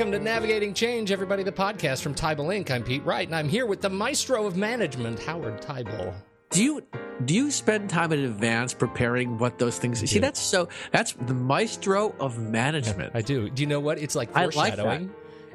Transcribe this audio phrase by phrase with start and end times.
[0.00, 2.70] Welcome to Navigating Change, everybody, the podcast from Teibel Inc.
[2.70, 6.14] I'm Pete Wright, and I'm here with the maestro of management, Howard Teibel.
[6.48, 6.82] Do you
[7.26, 10.00] do you spend time in advance preparing what those things?
[10.10, 10.70] See, that's so.
[10.90, 13.10] That's the maestro of management.
[13.14, 13.50] I do.
[13.50, 13.98] Do you know what?
[13.98, 15.12] It's like I like foreshadowing,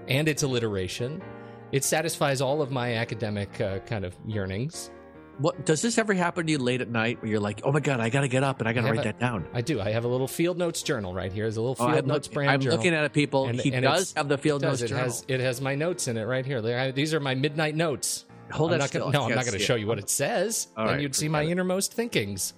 [0.07, 1.23] and it's alliteration.
[1.71, 4.91] It satisfies all of my academic uh, kind of yearnings.
[5.37, 7.81] What does this ever happen to you late at night where you're like, oh my
[7.81, 9.45] god, I got to get up and I got to I write a- that down?
[9.53, 9.81] I do.
[9.81, 11.43] I have a little field notes journal right here.
[11.43, 12.77] There's a little Oh, field I'm, notes look- brand I'm journal.
[12.77, 13.47] looking at it, people.
[13.47, 15.03] And- he and does have the field notes It journal.
[15.05, 16.61] has it has my notes in it right here.
[16.93, 18.25] These are my midnight notes.
[18.51, 19.79] Hold I'm that gonna, no, I'm can't going to show it.
[19.81, 20.67] you what it says.
[20.77, 21.49] All then right, you'd see my it.
[21.49, 22.53] innermost thinkings.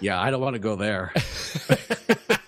[0.00, 1.12] yeah, I don't want to go there.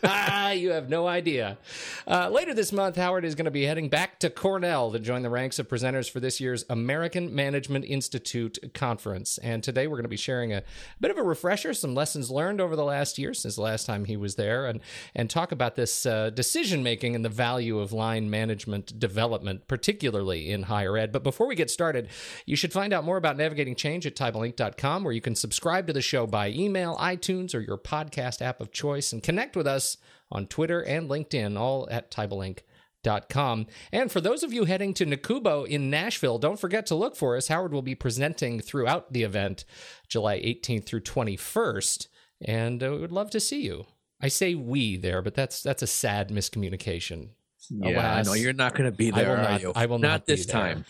[0.52, 1.58] You have no idea.
[2.06, 5.22] Uh, later this month, Howard is going to be heading back to Cornell to join
[5.22, 9.38] the ranks of presenters for this year's American Management Institute conference.
[9.38, 10.62] And today we're going to be sharing a
[11.00, 14.04] bit of a refresher, some lessons learned over the last year since the last time
[14.04, 14.80] he was there, and
[15.14, 20.50] and talk about this uh, decision making and the value of line management development, particularly
[20.50, 21.12] in higher ed.
[21.12, 22.08] But before we get started,
[22.46, 25.92] you should find out more about navigating change at teibelinc.com, where you can subscribe to
[25.92, 29.96] the show by email, iTunes, or your podcast app of choice, and connect with us
[30.32, 33.66] on Twitter and LinkedIn, all at teibelinc.com.
[33.92, 37.36] And for those of you heading to NACUBO in Nashville, don't forget to look for
[37.36, 37.48] us.
[37.48, 39.64] Howard will be presenting throughout the event,
[40.08, 42.08] July 18th through 21st,
[42.44, 43.84] and uh, we would love to see you.
[44.20, 47.30] I say we there, but that's that's a sad miscommunication.
[47.68, 49.72] yeah, I Alas, know you're not going to be I there, will are you?
[49.74, 50.84] I will not be this time.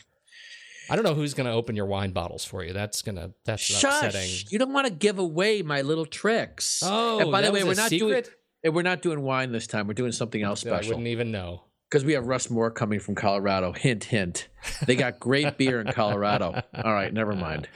[0.90, 2.74] I don't know who's going to open your wine bottles for you.
[2.74, 4.28] That's gonna that's upsetting.
[4.28, 4.46] Shush!
[4.50, 6.82] You don't want to give away my little tricks.
[6.84, 8.24] Oh, and by the way, was we're not secret?
[8.24, 8.36] doing.
[8.64, 9.86] And We're not doing wine this time.
[9.86, 10.86] We're doing something else special.
[10.86, 11.64] I wouldn't even know.
[11.92, 13.72] Because we have Russ Moore coming from Colorado.
[13.72, 14.48] Hint, hint.
[14.86, 16.62] They got great beer in Colorado.
[16.82, 17.68] All right, never mind.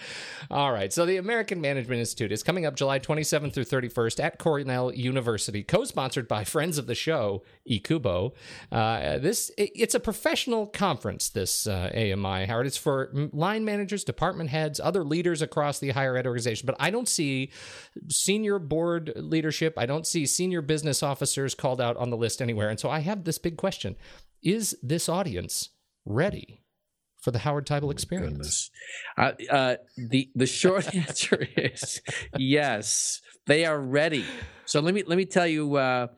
[0.50, 0.90] All right.
[0.92, 5.62] So the American Management Institute is coming up July 27th through 31st at Cornell University,
[5.62, 8.32] co-sponsored by friends of the show, EACUBO.
[8.72, 11.28] Uh, this it- it's a professional conference.
[11.28, 12.66] This uh, AMI, Howard.
[12.68, 16.64] It's for line managers, department heads, other leaders across the higher ed organization.
[16.66, 17.50] But I don't see
[18.08, 19.74] senior board leadership.
[19.76, 22.70] I don't see senior business officers called out on the list anywhere.
[22.70, 23.96] And so I have this big question:
[24.42, 25.70] Is this audience
[26.04, 26.62] ready
[27.20, 28.70] for the Howard Teibel experience?
[29.16, 32.00] Uh, uh, the the short answer is
[32.36, 33.20] yes.
[33.46, 34.24] They are ready.
[34.64, 35.76] So let me let me tell you.
[35.76, 36.08] Uh,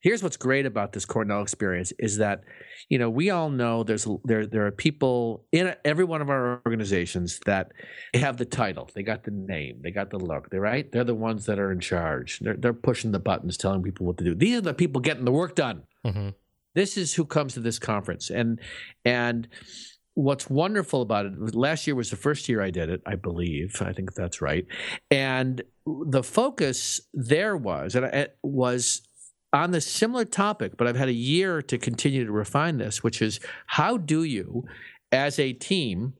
[0.00, 2.42] here's what's great about this Cornell experience is that
[2.88, 6.62] you know we all know there's there there are people in every one of our
[6.64, 7.72] organizations that
[8.14, 10.48] have the title, they got the name, they got the look.
[10.50, 10.90] They're right.
[10.90, 12.38] They're the ones that are in charge.
[12.38, 14.34] They're they're pushing the buttons, telling people what to do.
[14.34, 15.82] These are the people getting the work done.
[16.04, 16.34] Mhm.
[16.76, 18.30] This is who comes to this conference.
[18.30, 18.60] And
[19.04, 19.48] and
[20.14, 23.82] what's wonderful about it last year was the first year i did it i believe.
[23.82, 24.66] I think that's right.
[25.10, 29.02] And the focus there was and it was
[29.52, 33.22] on this similar topic but i've had a year to continue to refine this which
[33.22, 34.64] is how do you
[35.12, 36.14] as a team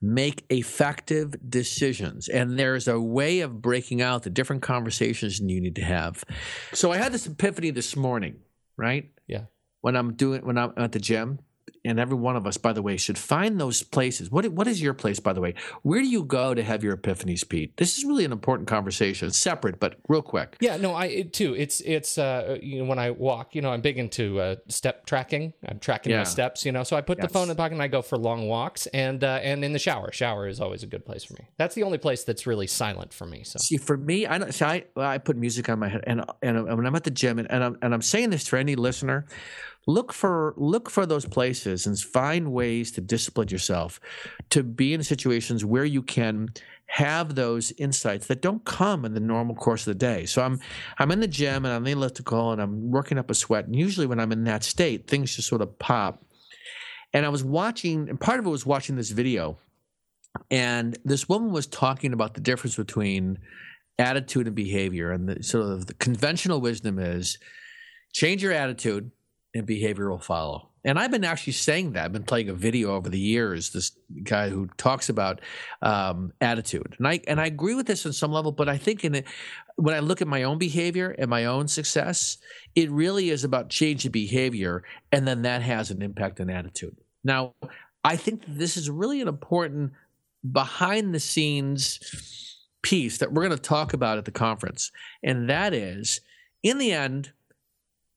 [0.00, 2.28] make effective decisions?
[2.28, 6.24] And there's a way of breaking out the different conversations you need to have.
[6.72, 8.36] So i had this epiphany this morning
[8.78, 9.44] right Yeah.
[9.82, 11.40] when i'm doing when i'm at the gym
[11.88, 14.80] and every one of us by the way should find those places what what is
[14.80, 17.98] your place by the way where do you go to have your epiphanies pete this
[17.98, 21.54] is really an important conversation it's separate but real quick Yeah, no, I it, too.
[21.54, 25.06] It's it's uh you know when I walk, you know, I'm big into uh, step
[25.06, 25.52] tracking.
[25.66, 26.82] I'm tracking my steps, you know.
[26.82, 29.22] So I put the phone in the pocket and I go for long walks, and
[29.22, 30.12] uh, and in the shower.
[30.12, 31.48] Shower is always a good place for me.
[31.56, 33.44] That's the only place that's really silent for me.
[33.44, 34.52] So See, for me, I don't.
[34.52, 37.38] See, I I put music on my head, and and when I'm at the gym,
[37.38, 39.26] and, and I'm and I'm saying this for any listener,
[39.88, 43.98] look for look for those places and find ways to discipline yourself,
[44.50, 46.50] to be in situations where you can
[46.86, 50.26] have those insights that don't come in the normal course of the day.
[50.26, 50.60] So I'm
[50.98, 53.74] I'm in the gym and I'm the elliptical and I'm working up a sweat, and
[53.74, 56.22] usually when I'm in that state, things just sort of pop.
[57.14, 59.58] And I was watching, and part of it was watching this video
[60.50, 63.38] and this woman was talking about the difference between
[63.98, 67.38] attitude and behavior and the sort of the conventional wisdom is
[68.12, 69.10] change your attitude
[69.54, 70.68] and behavior will follow.
[70.84, 72.04] And i've been actually saying that.
[72.04, 73.92] I've been playing a video over the years this
[74.22, 75.40] guy who talks about
[75.82, 76.96] um, attitude.
[76.98, 79.26] And i and i agree with this on some level but i think in it
[79.76, 82.38] when i look at my own behavior and my own success
[82.74, 86.96] it really is about changing behavior and then that has an impact on attitude.
[87.24, 87.54] Now
[88.04, 89.92] i think this is really an important
[90.52, 94.90] behind the scenes piece that we're going to talk about at the conference.
[95.22, 96.20] And that is,
[96.62, 97.32] in the end,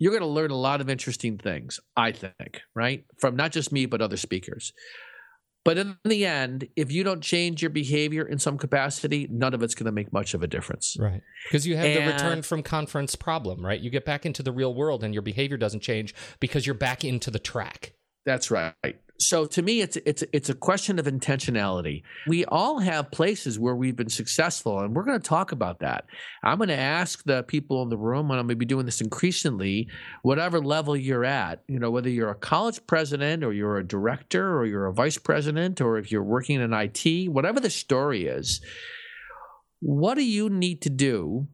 [0.02, 3.06] you're going to learn a lot of interesting things, I think, right?
[3.20, 4.74] From not just me, but other speakers.
[5.64, 9.62] But in the end, if you don't change your behavior in some capacity, none of
[9.62, 10.98] it's going to make much of a difference.
[11.00, 13.80] right, because you have the return from conference problem, right?
[13.80, 17.06] You get back into the real world and your behavior doesn't change because you're back
[17.06, 17.94] into the track.
[18.26, 18.96] That's right.
[19.22, 22.02] So to me, it's it's it's a question of intentionality.
[22.28, 26.06] We all have places where we've been successful, and we're going to talk about that.
[26.44, 28.88] I'm going to ask the people in the room, and I'm going to be doing
[28.88, 29.88] this increasingly,
[30.24, 31.62] whatever level you're at.
[31.68, 35.20] You know, whether you're a college president, or you're a director, or you're a vice
[35.20, 38.60] president, or if you're working in IT, whatever the story is,
[39.82, 41.48] what do you need to do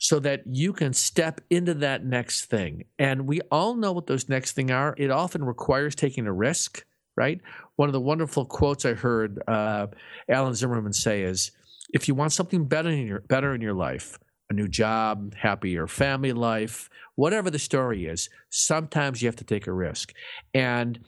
[0.00, 2.84] so that you can step into that next thing.
[2.98, 4.94] And we all know what those next thing are.
[4.96, 6.84] It often requires taking a risk,
[7.18, 7.38] right?
[7.76, 9.88] One of the wonderful quotes I heard uh,
[10.26, 11.52] Alan Zimmerman say is,
[11.92, 14.18] "If you want something better in your better in your life,
[14.48, 19.66] a new job, happier family life, whatever the story is, sometimes you have to take
[19.66, 20.14] a risk."
[20.54, 21.00] And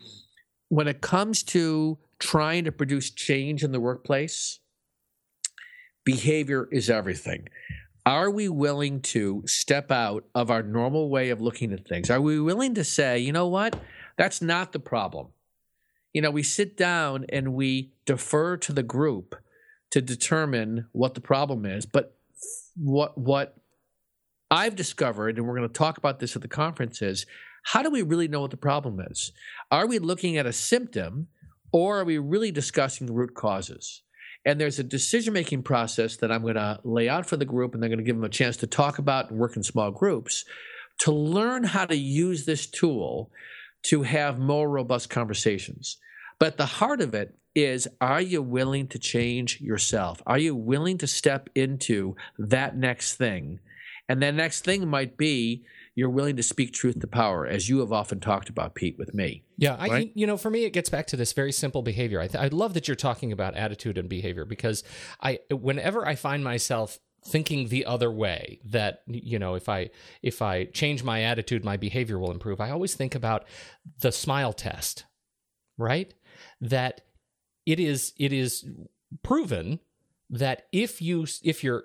[0.69, 4.61] when it comes to trying to produce change in the workplace,
[6.05, 7.49] behavior is everything
[8.05, 12.11] are we willing to step out of our normal way of looking at things?
[12.11, 13.79] Are we willing to say, you know what?
[14.17, 15.29] That's not the problem.
[16.13, 19.37] You know, we sit down and we defer to the group
[19.91, 21.87] to determine what the problem is.
[21.87, 22.17] But
[22.77, 23.57] what what
[24.51, 27.25] I've discovered, and we're going to talk about this at the conference, is
[27.63, 29.33] how do we really know what the problem is?
[29.71, 31.29] Are we looking at a symptom
[31.73, 34.03] or are we really discussing the root causes?
[34.45, 37.75] And there's a decision making process that I'm going to lay out for the group,
[37.75, 39.91] and they're going to give them a chance to talk about and work in small
[39.91, 40.45] groups
[40.99, 43.31] to learn how to use this tool
[43.85, 45.97] to have more robust conversations.
[46.39, 50.23] But the heart of it is are you willing to change yourself?
[50.27, 53.61] Are you willing to step into that next thing?
[54.09, 55.65] And that next thing might be
[55.95, 59.15] you're willing to speak truth to power, as you have often talked about, Pete, with
[59.15, 59.45] me.
[59.59, 60.13] Yeah, I, right?
[60.15, 62.21] you know, for me, it gets back to this very simple behavior.
[62.21, 64.83] I, th- I love that you're talking about attitude and behavior because
[65.21, 69.89] I, whenever I find myself thinking the other way that you know if i
[70.23, 73.45] if i change my attitude my behavior will improve i always think about
[74.01, 75.05] the smile test
[75.79, 76.15] right
[76.61, 77.03] that
[77.65, 78.69] it is it is
[79.23, 79.79] proven
[80.31, 81.85] that if you if you're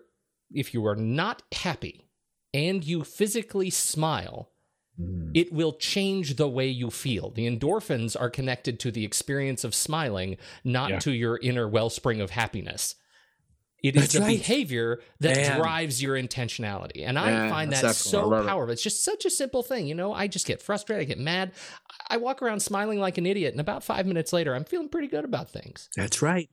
[0.51, 2.06] if you are not happy
[2.53, 4.49] and you physically smile,
[4.99, 5.31] mm.
[5.33, 7.31] it will change the way you feel.
[7.31, 10.99] The endorphins are connected to the experience of smiling, not yeah.
[10.99, 12.95] to your inner wellspring of happiness.
[13.83, 14.37] It is that's the right.
[14.37, 15.59] behavior that Man.
[15.59, 17.03] drives your intentionality.
[17.05, 18.71] And I find that so powerful.
[18.71, 18.73] It.
[18.73, 19.85] It's just such a simple thing.
[19.85, 21.51] You know, I just get frustrated, I get mad.
[22.09, 25.07] I walk around smiling like an idiot, and about five minutes later, I'm feeling pretty
[25.07, 25.89] good about things.
[25.95, 26.49] That's right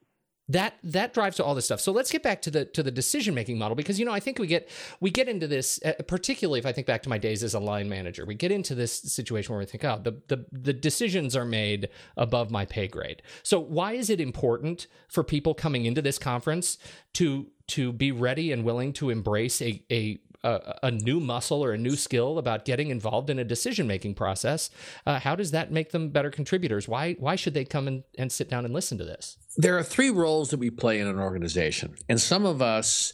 [0.48, 1.80] that that drives to all this stuff.
[1.80, 4.20] So let's get back to the to the decision making model because you know i
[4.20, 4.68] think we get
[5.00, 7.60] we get into this uh, particularly if i think back to my days as a
[7.60, 11.34] line manager we get into this situation where we think oh the, the the decisions
[11.34, 13.22] are made above my pay grade.
[13.42, 16.78] So why is it important for people coming into this conference
[17.14, 21.72] to to be ready and willing to embrace a, a a, a, new muscle or
[21.72, 24.70] a new skill about getting involved in a decision making process,
[25.06, 26.86] uh, how does that make them better contributors?
[26.86, 29.38] Why why should they come and, and sit down and listen to this?
[29.56, 33.12] There are three roles that we play in an organization, and some of us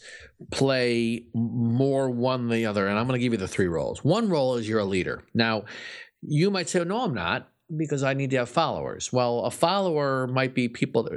[0.50, 2.88] play more one than the other.
[2.88, 4.02] And I'm going to give you the three roles.
[4.04, 5.22] One role is you're a leader.
[5.34, 5.64] Now,
[6.22, 9.12] you might say, "No, I'm not." Because I need to have followers.
[9.12, 11.08] Well, a follower might be people.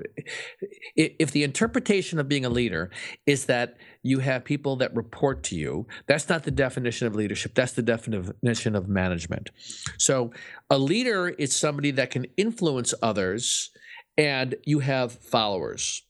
[0.95, 2.91] If the interpretation of being a leader
[3.25, 7.55] is that you have people that report to you, that's not the definition of leadership.
[7.55, 9.51] That's the definition of management.
[9.98, 10.31] So,
[10.69, 13.72] a leader is somebody that can influence others,
[14.17, 16.03] and you have followers.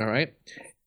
[0.00, 0.34] All right.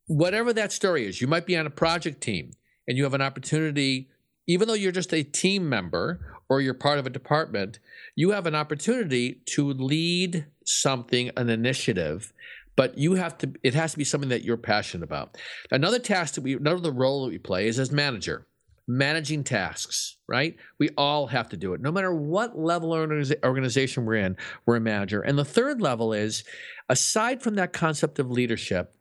[0.07, 2.51] Whatever that story is, you might be on a project team
[2.88, 4.10] and you have an opportunity,
[4.48, 6.19] even though you're just a team member
[6.50, 7.79] or you're part of a department,
[8.15, 12.33] you have an opportunity to lead something, an initiative,
[12.75, 15.38] but you have to, it has to be something that you're passionate about.
[15.69, 18.48] Another task that we, another role that we play is as manager,
[18.88, 20.55] managing tasks, right?
[20.79, 21.81] We all have to do it.
[21.81, 25.21] No matter what level organization we're in, we're a manager.
[25.21, 26.43] And the third level is,
[26.89, 28.95] aside from that concept of leadership,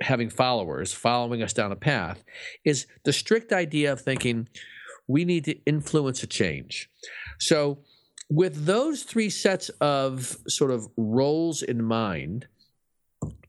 [0.00, 2.24] having followers following us down a path,
[2.64, 4.48] is the strict idea of thinking,
[5.06, 6.88] we need to influence a change.
[7.38, 7.78] So,
[8.30, 12.46] with those three sets of sort of roles in mind,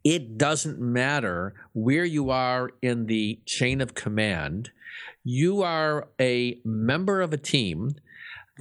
[0.04, 4.72] it doesn't matter where you are in the chain of command.
[5.24, 7.96] You are a member of a team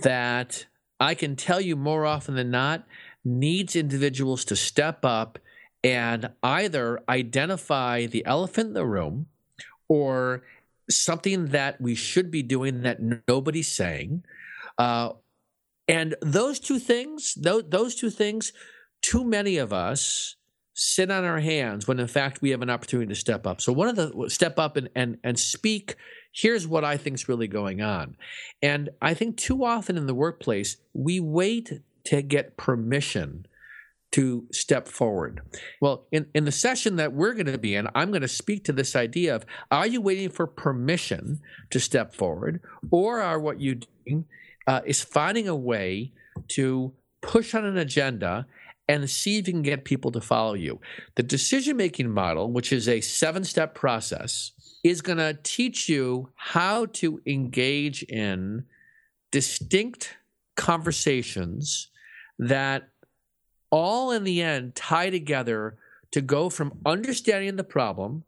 [0.02, 0.66] that
[1.00, 2.86] I can tell you more often than not
[3.24, 5.38] needs individuals to step up
[5.82, 9.26] and either identify the elephant in the room
[9.88, 10.42] or
[10.90, 12.98] something that we should be doing that
[13.28, 14.24] nobody's saying.
[14.78, 15.10] Uh,
[15.88, 18.52] and those two things, those, those two things,
[19.02, 20.36] too many of us
[20.74, 23.60] sit on our hands when in fact we have an opportunity to step up.
[23.60, 25.96] So one of the step up and and and speak,
[26.32, 28.16] here's what I think is really going on.
[28.60, 33.46] And I think too often in the workplace, we wait to get permission
[34.14, 35.40] to step forward.
[35.80, 38.62] Well, in, in the session that we're going to be in, I'm going to speak
[38.64, 41.40] to this idea of are you waiting for permission
[41.70, 42.60] to step forward,
[42.92, 44.26] or are what you doing
[44.68, 46.12] uh, is finding a way
[46.50, 46.92] to
[47.22, 48.46] push on an agenda
[48.86, 50.80] and see if you can get people to follow you.
[51.16, 54.52] The decision making model, which is a seven step process,
[54.84, 58.64] is going to teach you how to engage in
[59.32, 60.18] distinct
[60.54, 61.90] conversations
[62.38, 62.90] that
[63.74, 65.76] all in the end tie together
[66.12, 68.22] to go from understanding the problem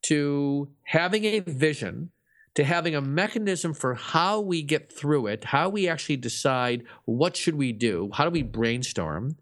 [0.00, 2.10] to having a vision
[2.54, 7.36] to having a mechanism for how we get through it how we actually decide what
[7.36, 9.36] should we do how do we brainstorm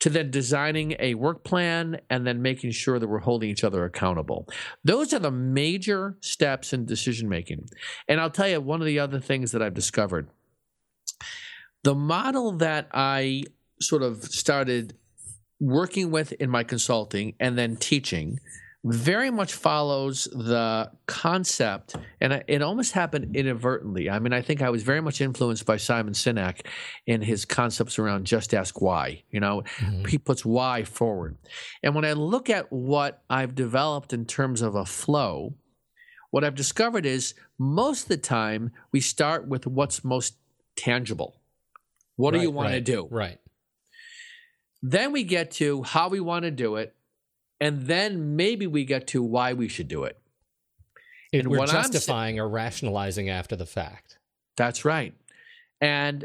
[0.00, 3.84] to then designing a work plan and then making sure that we're holding each other
[3.84, 4.48] accountable.
[4.82, 7.68] Those are the major steps in decision making
[8.08, 10.28] and i'll tell you one of the other things that i've discovered.
[11.84, 13.44] The model that i
[13.82, 14.94] sort of started
[15.60, 18.38] working with in my consulting and then teaching
[18.84, 24.10] very much follows the concept, and it almost happened inadvertently.
[24.10, 26.66] I mean, I think I was very much influenced by Simon Sinek
[27.06, 29.22] in his concepts around just ask why.
[29.30, 30.06] You know, mm-hmm.
[30.06, 31.36] he puts why forward.
[31.84, 35.54] And when I look at what I've developed in terms of a flow,
[36.32, 40.34] what I've discovered is most of the time we start with what's most
[40.74, 41.40] tangible.
[42.16, 43.06] What right, do you want right, to do?
[43.10, 43.38] Right.
[44.82, 46.94] Then we get to how we want to do it.
[47.60, 50.18] And then maybe we get to why we should do it.
[51.32, 54.18] And we're justifying or rationalizing after the fact.
[54.56, 55.14] That's right.
[55.80, 56.24] And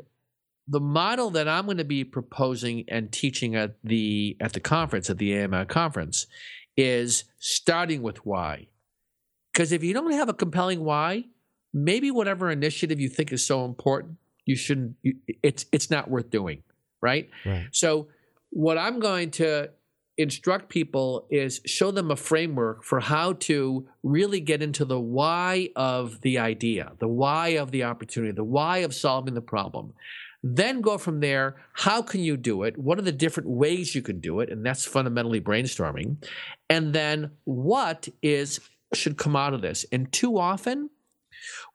[0.68, 5.10] the model that I'm going to be proposing and teaching at the at the conference
[5.10, 6.28] at the AMI conference
[6.76, 8.68] is starting with why.
[9.54, 11.26] Because if you don't have a compelling why,
[11.74, 14.96] maybe whatever initiative you think is so important, you shouldn't.
[15.02, 16.64] You, it's it's not worth doing,
[17.02, 17.30] right?
[17.46, 17.68] right?
[17.72, 18.08] So
[18.50, 19.72] what I'm going to
[20.18, 25.70] instruct people is show them a framework for how to really get into the why
[25.76, 29.94] of the idea, the why of the opportunity, the why of solving the problem.
[30.44, 31.58] Then go from there.
[31.74, 32.78] How can you do it?
[32.78, 34.50] What are the different ways you can do it?
[34.50, 36.24] And that's fundamentally brainstorming.
[36.70, 38.60] And then what is
[38.94, 39.86] should come out of this?
[39.92, 40.90] And too often,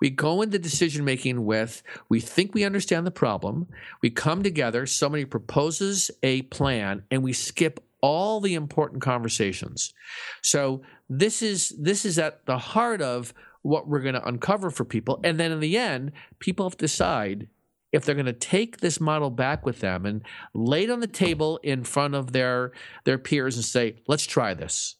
[0.00, 3.68] we go into decision making with we think we understand the problem,
[4.02, 9.94] we come together, somebody proposes a plan, and we skip all the important conversations.
[10.42, 14.84] So this is this is at the heart of what we're going to uncover for
[14.84, 15.20] people.
[15.22, 17.48] And then in the end, people have to decide
[17.92, 20.22] if they're going to take this model back with them and
[20.54, 22.72] lay it on the table in front of their
[23.04, 24.96] their peers and say, "Let's try this."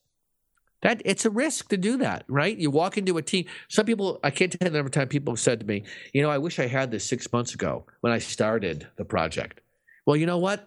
[0.83, 2.57] That it's a risk to do that, right?
[2.57, 3.47] You walk into a team.
[3.69, 5.85] Some people, I can't tell you the number of times people have said to me,
[6.13, 9.61] you know, I wish I had this six months ago when I started the project.
[10.07, 10.67] Well, you know what?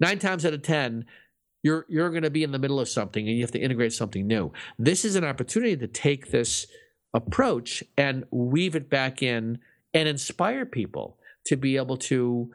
[0.00, 1.04] Nine times out of ten,
[1.62, 3.92] you're you're going to be in the middle of something and you have to integrate
[3.92, 4.52] something new.
[4.78, 6.66] This is an opportunity to take this
[7.12, 9.58] approach and weave it back in
[9.92, 12.50] and inspire people to be able to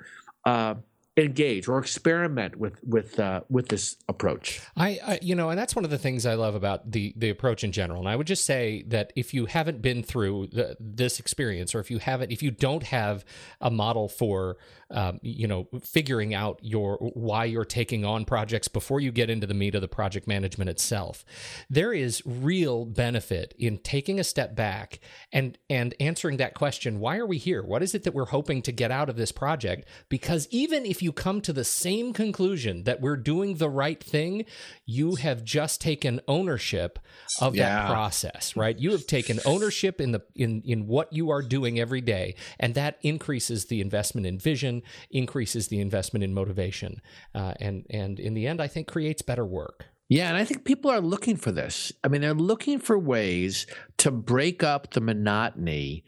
[0.46, 0.76] uh,
[1.18, 4.62] engage or experiment with with uh, with this approach.
[4.76, 7.30] I, I, you know, and that's one of the things I love about the the
[7.30, 8.00] approach in general.
[8.02, 11.80] And I would just say that if you haven't been through the, this experience, or
[11.80, 13.24] if you haven't, if you don't have
[13.62, 14.58] a model for
[14.92, 19.48] um, you know, figuring out your why you're taking on projects before you get into
[19.48, 21.26] the meat of the project management itself.
[21.70, 25.00] There is real benefit in taking a step back
[25.32, 27.64] and and answering that question, why are we here?
[27.64, 29.88] What is it that we're hoping to get out of this project?
[30.08, 34.46] Because even if you come to the same conclusion that we're doing the right thing,
[34.86, 37.00] you have just taken ownership
[37.40, 37.84] of yeah.
[37.84, 38.78] that process, right?
[38.78, 42.76] You have taken ownership in the in in what you are doing every day, and
[42.76, 47.02] that increases the investment in vision increases the investment in motivation,
[47.34, 49.88] uh, and and in the end, I think creates better work.
[50.08, 51.92] Yeah, and I think people are looking for this.
[52.04, 53.66] I mean, they're looking for ways
[53.98, 56.04] to break up the monotony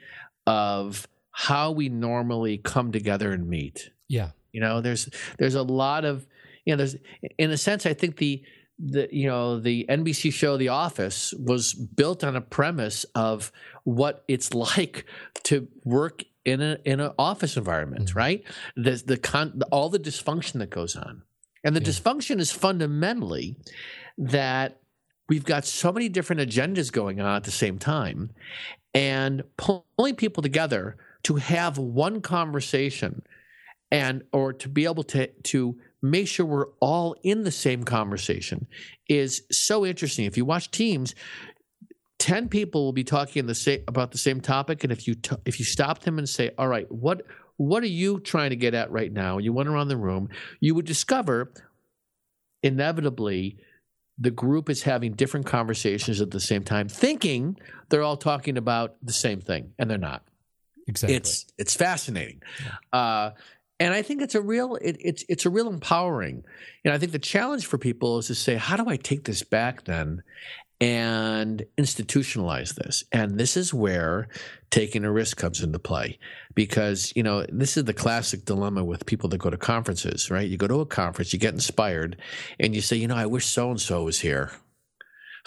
[0.45, 3.91] of how we normally come together and meet.
[4.07, 4.31] Yeah.
[4.57, 6.25] You know, there's there's a lot of
[6.65, 6.95] you know, there's
[7.37, 8.41] in a sense I think the
[8.79, 13.51] the you know the NBC show The Office was built on a premise of
[13.83, 15.05] what it's like
[15.43, 18.17] to work in a in an office environment, mm-hmm.
[18.17, 18.43] right?
[18.75, 21.21] There's the con all the dysfunction that goes on,
[21.63, 21.89] and the yeah.
[21.89, 23.57] dysfunction is fundamentally
[24.17, 24.79] that
[25.29, 28.31] we've got so many different agendas going on at the same time,
[28.95, 30.97] and pulling people together
[31.27, 33.21] to have one conversation,
[33.91, 38.67] and or to be able to to make sure we're all in the same conversation
[39.07, 40.25] is so interesting.
[40.25, 41.15] If you watch teams,
[42.19, 45.35] 10 people will be talking the same, about the same topic and if you t-
[45.45, 47.23] if you stop them and say all right what
[47.57, 49.39] what are you trying to get at right now?
[49.39, 50.29] You went around the room,
[50.59, 51.51] you would discover
[52.63, 53.57] inevitably
[54.19, 57.57] the group is having different conversations at the same time, thinking
[57.89, 60.23] they're all talking about the same thing, and they're not.
[60.87, 61.15] Exactly.
[61.17, 62.41] It's it's fascinating,
[62.93, 63.31] uh,
[63.79, 66.43] and I think it's a real it, it's it's a real empowering.
[66.83, 69.43] And I think the challenge for people is to say, how do I take this
[69.43, 70.23] back then
[70.79, 73.03] and institutionalize this.
[73.11, 74.27] And this is where
[74.69, 76.19] taking a risk comes into play
[76.53, 80.47] because, you know, this is the classic dilemma with people that go to conferences, right?
[80.47, 82.17] You go to a conference, you get inspired,
[82.59, 84.51] and you say, you know, I wish so and so was here.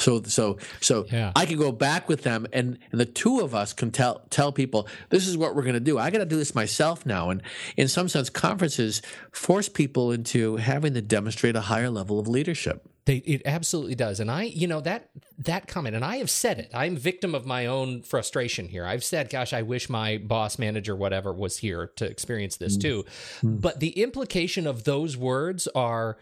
[0.01, 1.33] So so so yeah.
[1.37, 4.51] I can go back with them and, and the two of us can tell tell
[4.51, 5.99] people this is what we're going to do.
[5.99, 7.43] I got to do this myself now and
[7.77, 12.87] in some sense conferences force people into having to demonstrate a higher level of leadership.
[13.07, 16.59] They, it absolutely does, and I, you know that that comment, and I have said
[16.59, 16.71] it.
[16.75, 18.85] I'm victim of my own frustration here.
[18.85, 22.83] I've said, "Gosh, I wish my boss, manager, whatever, was here to experience this mm.
[22.83, 23.05] too."
[23.43, 23.61] Mm.
[23.63, 26.19] But the implication of those words are,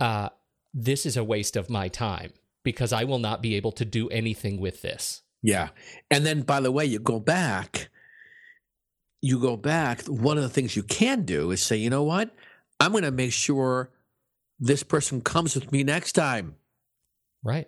[0.00, 0.30] uh,
[0.72, 2.32] "This is a waste of my time
[2.64, 5.70] because I will not be able to do anything with this." Yeah,
[6.10, 7.88] and then by the way, you go back.
[9.20, 10.02] You go back.
[10.06, 12.34] One of the things you can do is say, "You know what?
[12.80, 13.90] I'm going to make sure."
[14.62, 16.54] this person comes with me next time.
[17.42, 17.66] Right.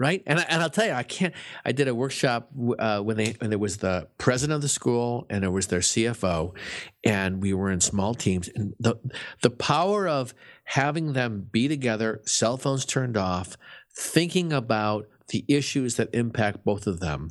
[0.00, 0.24] Right.
[0.26, 3.50] And, and I'll tell you, I can't, I did a workshop uh, when they, when
[3.50, 6.56] there was the president of the school and there was their CFO
[7.04, 8.96] and we were in small teams and the,
[9.42, 13.56] the power of having them be together, cell phones turned off,
[13.96, 17.30] thinking about the issues that impact both of them,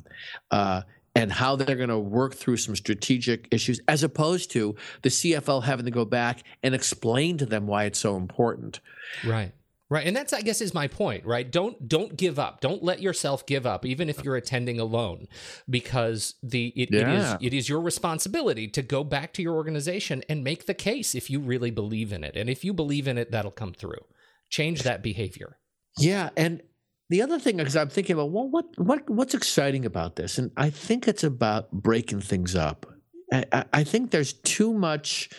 [0.50, 0.82] uh,
[1.14, 5.62] and how they're going to work through some strategic issues, as opposed to the CFL
[5.62, 8.80] having to go back and explain to them why it's so important.
[9.24, 9.52] Right.
[9.90, 10.06] Right.
[10.06, 11.48] And that's I guess is my point, right?
[11.48, 12.60] Don't don't give up.
[12.60, 15.28] Don't let yourself give up even if you're attending alone
[15.68, 17.00] because the it, yeah.
[17.00, 20.74] it is it is your responsibility to go back to your organization and make the
[20.74, 22.34] case if you really believe in it.
[22.34, 24.04] And if you believe in it that'll come through.
[24.48, 25.58] Change that behavior.
[25.98, 26.62] Yeah, and
[27.10, 30.38] the other thing, because I'm thinking about, well, what, what, what's exciting about this?
[30.38, 32.86] And I think it's about breaking things up.
[33.32, 35.30] I, I think there's too much.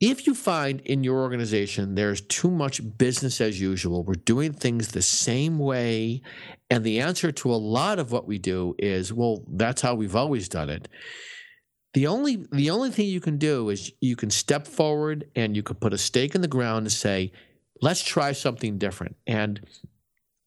[0.00, 4.88] If you find in your organization there's too much business as usual, we're doing things
[4.88, 6.22] the same way,
[6.70, 10.14] and the answer to a lot of what we do is, well, that's how we've
[10.14, 10.88] always done it.
[11.94, 15.64] The only the only thing you can do is you can step forward and you
[15.64, 17.32] can put a stake in the ground and say,
[17.80, 19.16] let's try something different.
[19.26, 19.60] And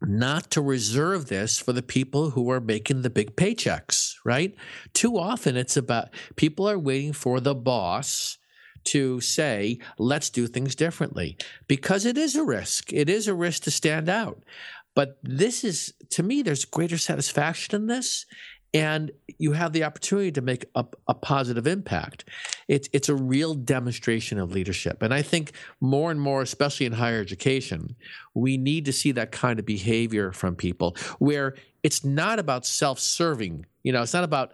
[0.02, 4.56] not to reserve this for the people who are making the big paychecks, right?
[4.94, 8.38] Too often it's about people are waiting for the boss
[8.84, 12.91] to say, let's do things differently because it is a risk.
[12.91, 14.44] It is a risk to stand out.
[14.96, 18.26] But this is, to me, there's greater satisfaction in this
[18.74, 22.26] and you have the opportunity to make a, a, positive impact.
[22.71, 26.93] It's it's a real demonstration of leadership, and I think more and more, especially in
[26.93, 27.97] higher education,
[28.34, 33.65] we need to see that kind of behavior from people, where it's not about self-serving.
[33.84, 34.53] You know, it's not about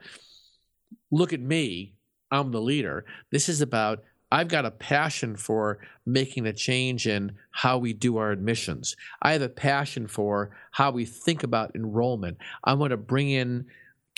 [1.12, 1.94] look at me,
[2.32, 3.06] I'm the leader.
[3.32, 5.78] This is about I've got a passion for
[6.08, 8.96] making a change in how we do our admissions.
[9.22, 12.38] I have a passion for how we think about enrollment.
[12.64, 13.68] I want to bring in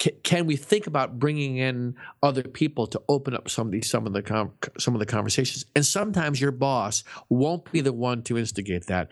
[0.00, 4.06] can, we think about bringing in other people to open up some of these some
[4.06, 5.66] of the com, some of the conversations?
[5.76, 9.10] And sometimes your boss won't be the one to instigate that.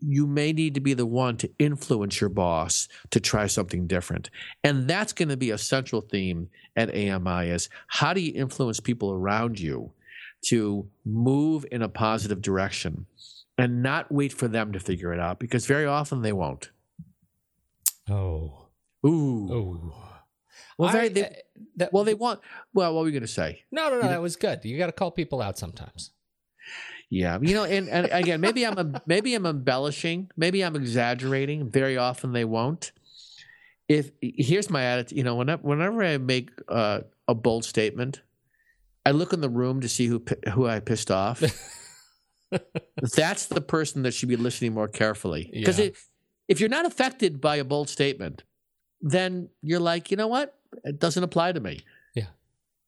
[0.00, 4.30] You may need to be the one to influence your boss to try something different.
[4.62, 8.78] And that's going to be a central theme at ami is how do you influence
[8.78, 9.90] people around you
[10.42, 13.06] to move in a positive direction
[13.56, 15.40] and not wait for them to figure it out?
[15.40, 16.70] Because very often they won't.
[18.08, 18.67] Oh
[19.06, 19.52] Ooh.
[19.52, 19.94] Ooh.
[20.76, 21.30] Well, very, they, uh,
[21.76, 22.40] that, well, they want.
[22.72, 23.64] Well, what were you going to say?
[23.72, 23.96] No, no, no.
[23.96, 24.20] You that know?
[24.22, 24.64] was good.
[24.64, 26.12] You got to call people out sometimes.
[27.10, 31.70] Yeah, you know, and, and again, maybe I'm a, maybe I'm embellishing, maybe I'm exaggerating.
[31.70, 32.92] Very often they won't.
[33.88, 38.20] If here's my attitude, you know, whenever whenever I make uh, a bold statement,
[39.06, 41.42] I look in the room to see who who I pissed off.
[43.16, 45.50] That's the person that should be listening more carefully.
[45.52, 45.90] Because yeah.
[46.46, 48.44] if you're not affected by a bold statement,
[49.00, 50.54] then you're like, you know what?
[50.84, 51.80] It doesn't apply to me.
[52.14, 52.26] Yeah.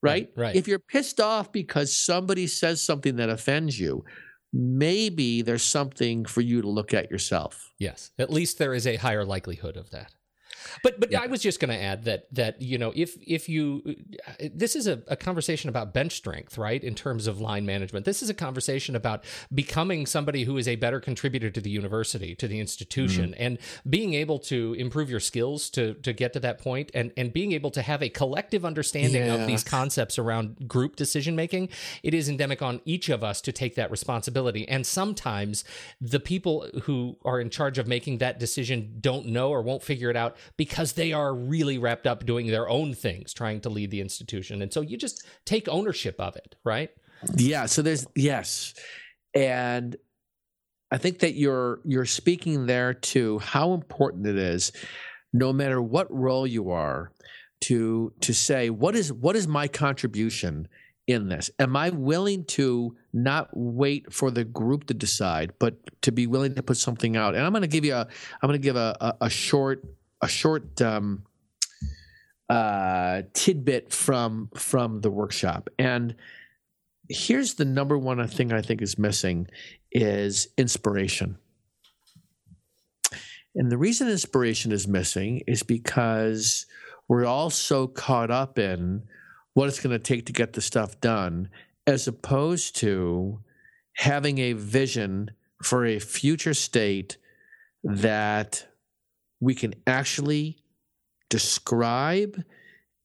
[0.03, 0.31] Right?
[0.37, 0.57] Right.
[0.57, 4.05] If you're pissed off because somebody says something that offends you,
[4.53, 7.71] maybe there's something for you to look at yourself.
[7.79, 8.11] Yes.
[8.19, 10.15] At least there is a higher likelihood of that.
[10.83, 11.21] But but yeah.
[11.21, 13.97] I was just going to add that that you know if if you
[14.53, 16.83] this is a, a, conversation about bench strength, right?
[16.83, 20.77] In terms of line management, this is a conversation about becoming somebody who is a
[20.77, 23.43] better contributor to the university, to the institution, mm-hmm.
[23.43, 27.33] and being able to improve your skills to to get to that point, and and
[27.33, 29.35] being able to have a collective understanding yeah.
[29.35, 31.69] of these concepts around group decision making.
[32.03, 35.65] It is endemic on each of us to take that responsibility, and sometimes
[36.01, 40.11] the people who are in charge of making that decision don't know or won't figure
[40.11, 43.91] it out because they are really wrapped up doing their own things, trying to lead
[43.91, 44.63] the institution.
[44.63, 46.91] And so you just take ownership of it, right?
[47.37, 47.67] Yeah.
[47.67, 48.75] So there's, yes.
[49.35, 49.97] And
[50.91, 54.73] I think that you're you're speaking there to how important it is,
[55.33, 57.13] no matter what role you are,
[57.63, 60.67] to to say what is what is my contribution
[61.07, 61.51] in this?
[61.59, 66.55] Am I willing to not wait for the group to decide, but to be willing
[66.57, 67.35] to put something out?
[67.35, 68.09] And I'm going to give you a
[68.43, 69.85] I'm going to give a, a, a short
[70.23, 71.25] a short um,
[72.49, 75.71] uh, tidbit from from the workshop.
[75.79, 76.17] And
[77.09, 79.49] here's the number one thing I think is missing
[79.93, 81.39] is inspiration.
[83.55, 86.67] And the reason inspiration is missing is because
[87.09, 89.03] we're all so caught up in
[89.55, 91.51] what it's going to take to get the stuff done,
[91.87, 93.41] as opposed to
[93.95, 97.17] having a vision for a future state
[97.83, 98.67] that
[99.41, 100.59] we can actually
[101.29, 102.43] describe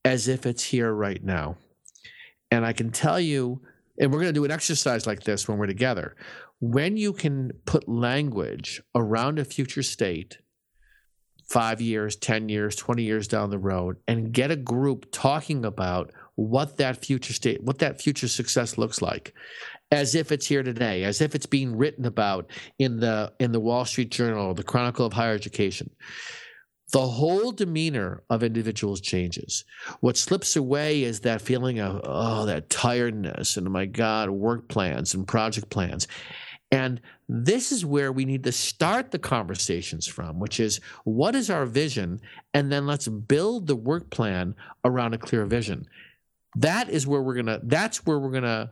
[0.03, 1.57] as if it's here right now.
[2.51, 3.61] And I can tell you,
[3.99, 6.15] and we're going to do an exercise like this when we're together.
[6.59, 10.39] When you can put language around a future state,
[11.49, 16.11] five years, 10 years, 20 years down the road, and get a group talking about
[16.35, 19.33] what that future state, what that future success looks like,
[19.91, 23.59] as if it's here today, as if it's being written about in the in the
[23.59, 25.89] Wall Street Journal the Chronicle of Higher Education.
[26.91, 29.65] The whole demeanor of individuals changes.
[30.01, 34.67] What slips away is that feeling of oh, that tiredness and oh my God, work
[34.67, 36.07] plans and project plans.
[36.71, 41.49] And this is where we need to start the conversations from, which is what is
[41.49, 42.21] our vision?
[42.53, 45.87] And then let's build the work plan around a clear vision.
[46.55, 48.71] That is where we're gonna, that's where we're gonna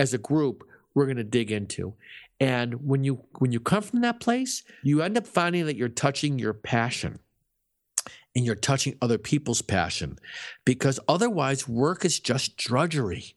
[0.00, 1.94] as a group we're going to dig into.
[2.40, 5.88] And when you when you come from that place, you end up finding that you're
[5.88, 7.18] touching your passion
[8.34, 10.18] and you're touching other people's passion
[10.64, 13.36] because otherwise work is just drudgery.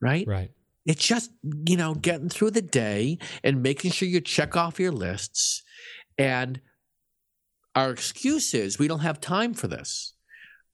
[0.00, 0.26] Right?
[0.26, 0.50] Right.
[0.84, 1.30] It's just,
[1.66, 5.62] you know, getting through the day and making sure you check off your lists.
[6.16, 6.60] And
[7.76, 10.14] our excuse is we don't have time for this.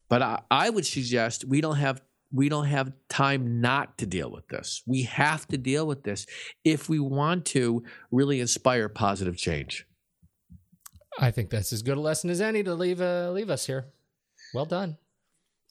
[0.08, 2.00] But I, I would suggest we don't have
[2.32, 4.82] we don't have time not to deal with this.
[4.86, 6.26] We have to deal with this
[6.64, 9.86] if we want to really inspire positive change.
[11.18, 13.86] I think that's as good a lesson as any to leave uh, leave us here.
[14.52, 14.98] Well done.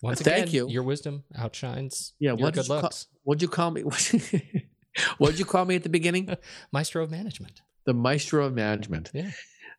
[0.01, 0.69] Once Thank again, you.
[0.69, 3.05] Your wisdom outshines yeah, your good looks.
[3.05, 3.83] Call, what'd you call me?
[5.17, 6.35] what'd you call me at the beginning?
[6.71, 7.61] Maestro of management.
[7.85, 9.11] The maestro of management.
[9.13, 9.31] Yeah.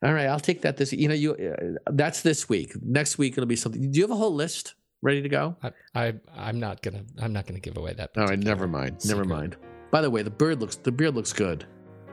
[0.02, 0.92] All right, I'll take that this.
[0.92, 2.72] You know, you uh, that's this week.
[2.82, 3.90] Next week it'll be something.
[3.90, 4.74] Do you have a whole list?
[5.04, 5.54] Ready to go?
[5.94, 8.10] I, I am not gonna I'm not gonna give away that.
[8.16, 9.00] All right, never mind.
[9.00, 9.16] Secret.
[9.16, 9.56] Never mind.
[9.92, 11.64] By the way, the bird looks the beard looks good.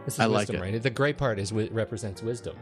[0.05, 0.73] This is I wisdom, like it.
[0.73, 0.83] Right?
[0.83, 2.55] The gray part is represents wisdom.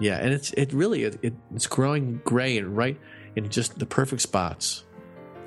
[0.00, 2.98] Yeah, and it's it really it, it it's growing gray and right
[3.36, 4.84] in just the perfect spots.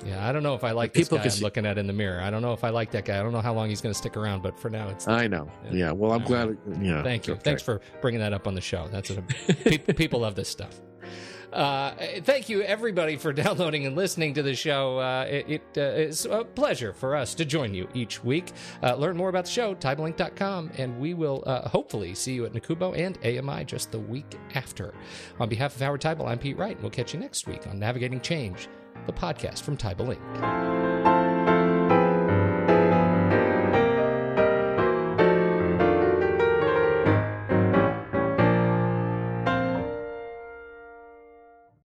[0.04, 1.92] Yeah, I don't know if I like this People guy I'm looking at in the
[1.92, 2.20] mirror.
[2.20, 3.18] I don't know if I like that guy.
[3.18, 5.08] I don't know how long he's going to stick around, but for now, it's.
[5.08, 5.50] I know.
[5.64, 5.72] Yeah.
[5.72, 6.48] yeah well, I'm All glad.
[6.48, 6.82] Right.
[6.82, 7.02] Yeah.
[7.02, 7.32] Thank you.
[7.34, 7.42] Okay.
[7.42, 8.86] Thanks for bringing that up on the show.
[8.88, 9.22] That's a,
[9.94, 10.80] people love this stuff.
[11.52, 14.98] Uh, thank you, everybody, for downloading and listening to the show.
[14.98, 18.52] Uh, it, uh, is a pleasure for us to join you each week.
[18.82, 22.52] Uh, learn more about the show, TeibelInc.com, and we will uh, hopefully see you at
[22.52, 24.94] NACUBO and AMI just the week after.
[25.40, 27.78] On behalf of Howard Teibel, I'm Pete Wright, and we'll catch you next week on
[27.78, 28.68] Navigating Change,
[29.06, 31.15] the podcast from Teibel Inc.